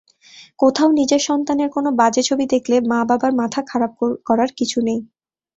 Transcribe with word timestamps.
কোথাও 0.59 0.89
নিজেরসন্তানের 0.91 1.69
কোনো 1.69 1.89
বাজে 1.99 2.21
ছবি 2.23 2.45
দেখলে 2.53 2.75
মা–বাবার 2.91 3.31
মাথা 3.41 3.61
খারাপ 3.69 3.91
করার 4.25 4.49
কিছু 4.59 4.77
নেই। 4.87 4.99